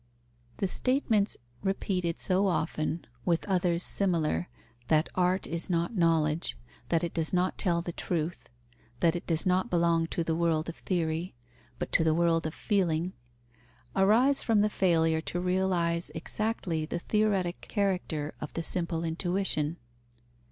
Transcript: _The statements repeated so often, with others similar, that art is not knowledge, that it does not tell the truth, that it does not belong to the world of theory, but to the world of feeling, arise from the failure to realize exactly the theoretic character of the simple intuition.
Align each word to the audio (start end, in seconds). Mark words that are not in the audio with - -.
_The 0.57 0.67
statements 0.67 1.37
repeated 1.61 2.19
so 2.19 2.47
often, 2.47 3.05
with 3.23 3.45
others 3.45 3.83
similar, 3.83 4.49
that 4.87 5.09
art 5.13 5.45
is 5.45 5.69
not 5.69 5.95
knowledge, 5.95 6.57
that 6.89 7.03
it 7.03 7.13
does 7.13 7.33
not 7.33 7.59
tell 7.59 7.83
the 7.83 7.91
truth, 7.91 8.49
that 8.99 9.15
it 9.15 9.27
does 9.27 9.45
not 9.45 9.69
belong 9.69 10.07
to 10.07 10.23
the 10.23 10.35
world 10.35 10.69
of 10.69 10.75
theory, 10.75 11.35
but 11.77 11.91
to 11.91 12.03
the 12.03 12.15
world 12.15 12.47
of 12.47 12.55
feeling, 12.55 13.13
arise 13.95 14.41
from 14.41 14.61
the 14.61 14.71
failure 14.71 15.21
to 15.21 15.39
realize 15.39 16.09
exactly 16.15 16.83
the 16.87 16.97
theoretic 16.97 17.61
character 17.61 18.33
of 18.41 18.53
the 18.55 18.63
simple 18.63 19.03
intuition. 19.03 19.77